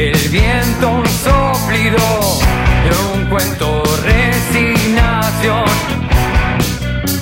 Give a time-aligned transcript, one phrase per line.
[0.00, 1.98] del viento soplido
[2.84, 5.66] de un cuento resignación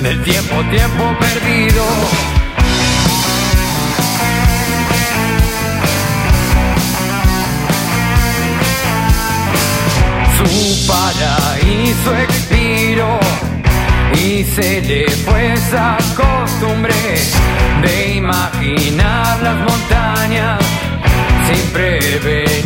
[0.01, 1.83] del tiempo, tiempo perdido.
[10.37, 13.19] Su paraíso expiró
[14.15, 16.95] y se le fue esa costumbre
[17.83, 20.61] de imaginar las montañas
[21.49, 22.58] sin prevenir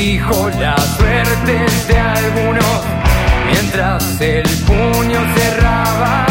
[0.00, 2.84] Dijo la suerte de algunos
[3.52, 6.29] mientras el puño cerraba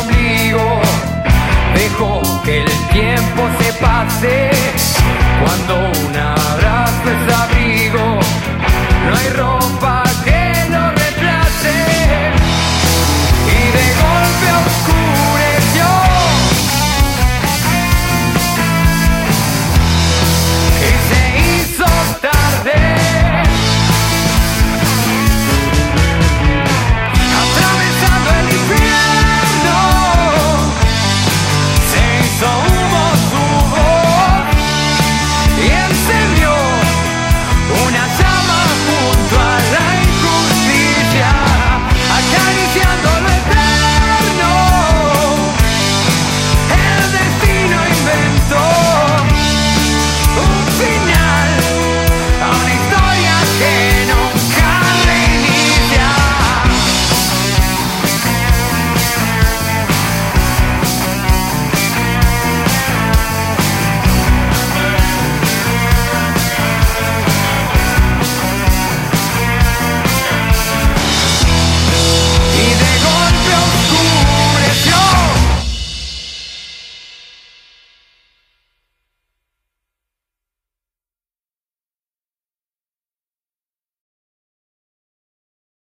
[0.00, 0.80] ombligo,
[1.74, 4.57] dejo que el tiempo se pase.